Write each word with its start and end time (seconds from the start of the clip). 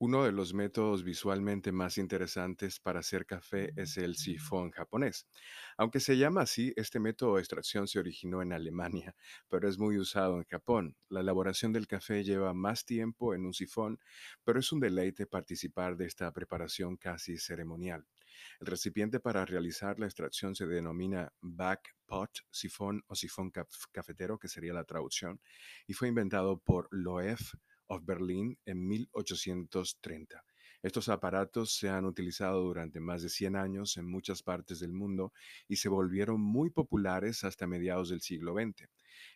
Uno 0.00 0.22
de 0.22 0.30
los 0.30 0.54
métodos 0.54 1.02
visualmente 1.02 1.72
más 1.72 1.98
interesantes 1.98 2.78
para 2.78 3.00
hacer 3.00 3.26
café 3.26 3.72
es 3.74 3.96
el 3.96 4.14
sifón 4.14 4.70
japonés. 4.70 5.26
Aunque 5.76 5.98
se 5.98 6.16
llama 6.16 6.42
así, 6.42 6.72
este 6.76 7.00
método 7.00 7.34
de 7.34 7.40
extracción 7.40 7.88
se 7.88 7.98
originó 7.98 8.40
en 8.40 8.52
Alemania, 8.52 9.16
pero 9.48 9.68
es 9.68 9.76
muy 9.76 9.98
usado 9.98 10.36
en 10.36 10.44
Japón. 10.44 10.96
La 11.08 11.20
elaboración 11.20 11.72
del 11.72 11.88
café 11.88 12.22
lleva 12.22 12.54
más 12.54 12.84
tiempo 12.84 13.34
en 13.34 13.44
un 13.44 13.52
sifón, 13.52 13.98
pero 14.44 14.60
es 14.60 14.70
un 14.70 14.78
deleite 14.78 15.26
participar 15.26 15.96
de 15.96 16.06
esta 16.06 16.32
preparación 16.32 16.96
casi 16.96 17.36
ceremonial. 17.36 18.06
El 18.60 18.68
recipiente 18.68 19.18
para 19.18 19.44
realizar 19.44 19.98
la 19.98 20.06
extracción 20.06 20.54
se 20.54 20.66
denomina 20.66 21.32
back 21.40 21.96
pot, 22.06 22.30
sifón 22.52 23.02
o 23.08 23.16
sifón 23.16 23.50
caf- 23.50 23.88
cafetero, 23.90 24.38
que 24.38 24.46
sería 24.46 24.72
la 24.72 24.84
traducción, 24.84 25.40
y 25.88 25.94
fue 25.94 26.06
inventado 26.06 26.58
por 26.58 26.86
Loef 26.92 27.54
of 27.88 28.04
Berlin 28.04 28.58
en 28.64 28.86
1830. 28.86 30.44
Estos 30.80 31.08
aparatos 31.08 31.74
se 31.74 31.88
han 31.88 32.04
utilizado 32.04 32.62
durante 32.62 33.00
más 33.00 33.22
de 33.22 33.28
100 33.28 33.56
años 33.56 33.96
en 33.96 34.06
muchas 34.06 34.44
partes 34.44 34.78
del 34.78 34.92
mundo 34.92 35.32
y 35.66 35.76
se 35.76 35.88
volvieron 35.88 36.40
muy 36.40 36.70
populares 36.70 37.42
hasta 37.42 37.66
mediados 37.66 38.10
del 38.10 38.20
siglo 38.20 38.54
XX. 38.54 38.88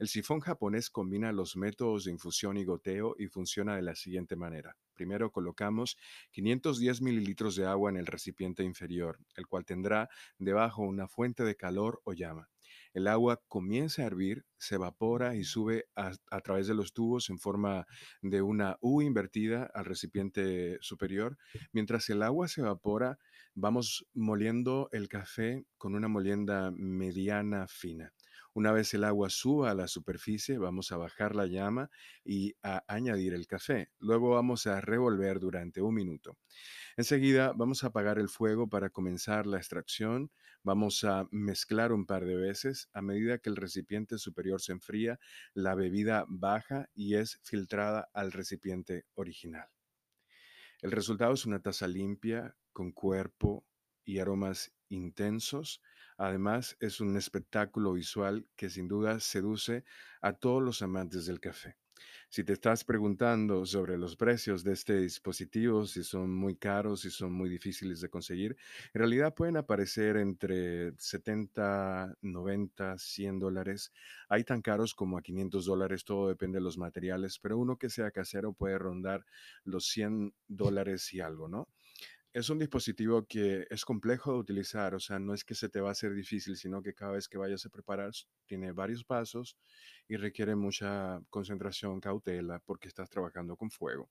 El 0.00 0.08
sifón 0.08 0.40
japonés 0.40 0.90
combina 0.90 1.30
los 1.30 1.56
métodos 1.56 2.04
de 2.04 2.10
infusión 2.10 2.56
y 2.56 2.64
goteo 2.64 3.14
y 3.18 3.28
funciona 3.28 3.76
de 3.76 3.82
la 3.82 3.94
siguiente 3.94 4.34
manera. 4.34 4.76
Primero 4.94 5.30
colocamos 5.30 5.96
510 6.32 7.02
mililitros 7.02 7.54
de 7.54 7.66
agua 7.66 7.90
en 7.90 7.98
el 7.98 8.06
recipiente 8.06 8.64
inferior, 8.64 9.20
el 9.36 9.46
cual 9.46 9.64
tendrá 9.64 10.08
debajo 10.38 10.82
una 10.82 11.06
fuente 11.06 11.44
de 11.44 11.54
calor 11.54 12.00
o 12.02 12.14
llama. 12.14 12.48
El 12.98 13.06
agua 13.06 13.40
comienza 13.46 14.02
a 14.02 14.06
hervir, 14.06 14.44
se 14.58 14.74
evapora 14.74 15.36
y 15.36 15.44
sube 15.44 15.84
a, 15.94 16.10
a 16.32 16.40
través 16.40 16.66
de 16.66 16.74
los 16.74 16.92
tubos 16.92 17.30
en 17.30 17.38
forma 17.38 17.86
de 18.22 18.42
una 18.42 18.76
U 18.80 19.02
invertida 19.02 19.70
al 19.72 19.84
recipiente 19.84 20.78
superior. 20.80 21.38
Mientras 21.70 22.10
el 22.10 22.24
agua 22.24 22.48
se 22.48 22.62
evapora, 22.62 23.20
vamos 23.54 24.04
moliendo 24.14 24.88
el 24.90 25.08
café 25.08 25.64
con 25.76 25.94
una 25.94 26.08
molienda 26.08 26.72
mediana 26.72 27.68
fina. 27.68 28.12
Una 28.54 28.72
vez 28.72 28.92
el 28.94 29.04
agua 29.04 29.30
suba 29.30 29.70
a 29.70 29.74
la 29.74 29.88
superficie, 29.88 30.58
vamos 30.58 30.90
a 30.92 30.96
bajar 30.96 31.36
la 31.36 31.46
llama 31.46 31.90
y 32.24 32.54
a 32.62 32.82
añadir 32.88 33.34
el 33.34 33.46
café. 33.46 33.90
Luego 33.98 34.30
vamos 34.30 34.66
a 34.66 34.80
revolver 34.80 35.38
durante 35.38 35.80
un 35.80 35.94
minuto. 35.94 36.36
Enseguida 36.96 37.52
vamos 37.52 37.84
a 37.84 37.88
apagar 37.88 38.18
el 38.18 38.28
fuego 38.28 38.68
para 38.68 38.90
comenzar 38.90 39.46
la 39.46 39.58
extracción. 39.58 40.30
Vamos 40.62 41.04
a 41.04 41.28
mezclar 41.30 41.92
un 41.92 42.06
par 42.06 42.24
de 42.24 42.36
veces. 42.36 42.88
A 42.92 43.02
medida 43.02 43.38
que 43.38 43.50
el 43.50 43.56
recipiente 43.56 44.18
superior 44.18 44.60
se 44.60 44.72
enfría, 44.72 45.20
la 45.54 45.74
bebida 45.74 46.24
baja 46.28 46.88
y 46.94 47.14
es 47.14 47.40
filtrada 47.42 48.08
al 48.12 48.32
recipiente 48.32 49.06
original. 49.14 49.68
El 50.80 50.92
resultado 50.92 51.34
es 51.34 51.44
una 51.44 51.60
taza 51.60 51.88
limpia, 51.88 52.56
con 52.72 52.92
cuerpo 52.92 53.66
y 54.04 54.20
aromas 54.20 54.72
intensos. 54.88 55.82
Además, 56.18 56.76
es 56.80 57.00
un 57.00 57.16
espectáculo 57.16 57.94
visual 57.94 58.46
que 58.56 58.68
sin 58.70 58.88
duda 58.88 59.20
seduce 59.20 59.84
a 60.20 60.34
todos 60.34 60.62
los 60.62 60.82
amantes 60.82 61.26
del 61.26 61.40
café. 61.40 61.76
Si 62.30 62.44
te 62.44 62.52
estás 62.52 62.84
preguntando 62.84 63.64
sobre 63.66 63.96
los 63.98 64.16
precios 64.16 64.62
de 64.64 64.72
este 64.72 64.96
dispositivo, 65.00 65.86
si 65.86 66.04
son 66.04 66.34
muy 66.34 66.56
caros, 66.56 67.00
si 67.00 67.10
son 67.10 67.32
muy 67.32 67.48
difíciles 67.48 68.00
de 68.00 68.10
conseguir, 68.10 68.56
en 68.92 68.98
realidad 69.00 69.34
pueden 69.34 69.56
aparecer 69.56 70.16
entre 70.16 70.92
70, 70.98 72.14
90, 72.20 72.98
100 72.98 73.38
dólares. 73.38 73.92
Hay 74.28 74.44
tan 74.44 74.62
caros 74.62 74.94
como 74.94 75.18
a 75.18 75.22
500 75.22 75.64
dólares, 75.66 76.04
todo 76.04 76.28
depende 76.28 76.58
de 76.58 76.64
los 76.64 76.78
materiales, 76.78 77.38
pero 77.38 77.58
uno 77.58 77.78
que 77.78 77.90
sea 77.90 78.10
casero 78.10 78.52
puede 78.52 78.78
rondar 78.78 79.24
los 79.64 79.86
100 79.86 80.34
dólares 80.48 81.12
y 81.14 81.20
algo, 81.20 81.48
¿no? 81.48 81.68
Es 82.32 82.50
un 82.50 82.58
dispositivo 82.58 83.26
que 83.26 83.66
es 83.70 83.84
complejo 83.84 84.32
de 84.32 84.38
utilizar, 84.38 84.94
o 84.94 85.00
sea, 85.00 85.18
no 85.18 85.34
es 85.34 85.44
que 85.44 85.54
se 85.54 85.68
te 85.68 85.80
va 85.80 85.88
a 85.88 85.92
hacer 85.92 86.14
difícil, 86.14 86.56
sino 86.56 86.82
que 86.82 86.94
cada 86.94 87.12
vez 87.12 87.28
que 87.28 87.38
vayas 87.38 87.64
a 87.66 87.70
preparar, 87.70 88.12
tiene 88.46 88.72
varios 88.72 89.04
pasos 89.04 89.56
y 90.08 90.16
requiere 90.16 90.54
mucha 90.54 91.20
concentración, 91.30 92.00
cautela, 92.00 92.60
porque 92.60 92.88
estás 92.88 93.10
trabajando 93.10 93.56
con 93.56 93.70
fuego 93.70 94.10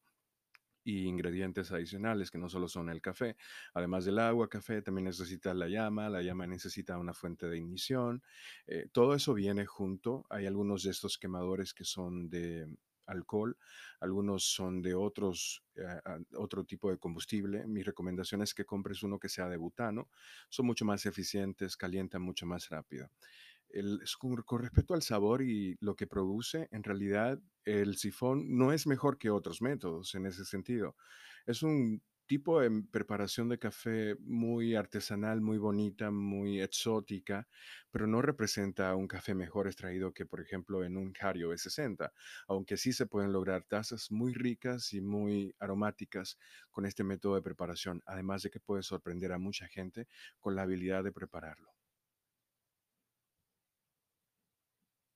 y 0.83 1.05
ingredientes 1.05 1.71
adicionales 1.71 2.31
que 2.31 2.37
no 2.37 2.49
solo 2.49 2.67
son 2.69 2.89
el 2.89 3.01
café. 3.01 3.35
Además 3.73 4.05
del 4.05 4.19
agua, 4.19 4.49
café, 4.49 4.81
también 4.81 5.05
necesitas 5.05 5.55
la 5.55 5.67
llama, 5.67 6.09
la 6.09 6.21
llama 6.21 6.47
necesita 6.47 6.97
una 6.97 7.13
fuente 7.13 7.47
de 7.49 7.57
ignición. 7.57 8.23
eh, 8.67 8.87
todo 8.91 9.13
eso 9.15 9.33
viene 9.33 9.65
junto. 9.65 10.25
Hay 10.29 10.45
algunos 10.45 10.83
de 10.83 10.91
estos 10.91 11.17
quemadores 11.17 11.73
que 11.73 11.83
son 11.83 12.29
de 12.29 12.67
alcohol, 13.07 13.57
algunos 13.99 14.43
son 14.43 14.81
de 14.81 14.93
otros, 14.93 15.63
eh, 15.75 15.99
otro 16.35 16.63
tipo 16.63 16.89
de 16.91 16.97
combustible. 16.97 17.65
Mi 17.67 17.83
recomendación 17.83 18.41
es 18.41 18.53
que 18.53 18.65
compres 18.65 19.03
uno 19.03 19.19
que 19.19 19.29
sea 19.29 19.49
de 19.49 19.57
butano. 19.57 20.09
Son 20.49 20.65
mucho 20.65 20.85
más 20.85 21.05
eficientes, 21.05 21.77
calientan 21.77 22.21
mucho 22.21 22.45
más 22.45 22.69
rápido. 22.69 23.09
El, 23.69 23.99
con 24.45 24.61
respecto 24.61 24.93
al 24.93 25.01
sabor 25.01 25.41
y 25.41 25.75
lo 25.81 25.95
que 25.95 26.07
produce, 26.07 26.69
en 26.71 26.83
realidad 26.83 27.39
el 27.65 27.97
sifón 27.97 28.57
no 28.57 28.71
es 28.71 28.87
mejor 28.87 29.17
que 29.17 29.29
otros 29.29 29.61
métodos 29.61 30.15
en 30.15 30.25
ese 30.25 30.45
sentido. 30.45 30.95
Es 31.45 31.63
un 31.63 32.01
tipo 32.27 32.59
de 32.61 32.69
preparación 32.91 33.49
de 33.49 33.59
café 33.59 34.15
muy 34.19 34.75
artesanal, 34.75 35.41
muy 35.41 35.57
bonita, 35.57 36.11
muy 36.11 36.61
exótica, 36.61 37.47
pero 37.91 38.07
no 38.07 38.21
representa 38.21 38.95
un 38.95 39.07
café 39.07 39.33
mejor 39.35 39.67
extraído 39.67 40.13
que, 40.13 40.25
por 40.25 40.41
ejemplo, 40.41 40.83
en 40.83 40.97
un 40.97 41.13
Cario 41.13 41.53
E60, 41.53 42.11
aunque 42.47 42.77
sí 42.77 42.93
se 42.93 43.05
pueden 43.07 43.31
lograr 43.33 43.63
tazas 43.63 44.11
muy 44.11 44.33
ricas 44.33 44.93
y 44.93 45.01
muy 45.01 45.55
aromáticas 45.59 46.37
con 46.71 46.85
este 46.85 47.03
método 47.03 47.35
de 47.35 47.41
preparación, 47.41 48.01
además 48.05 48.43
de 48.43 48.49
que 48.51 48.59
puede 48.59 48.83
sorprender 48.83 49.31
a 49.31 49.39
mucha 49.39 49.67
gente 49.67 50.07
con 50.39 50.55
la 50.55 50.63
habilidad 50.63 51.03
de 51.03 51.11
prepararlo. 51.11 51.76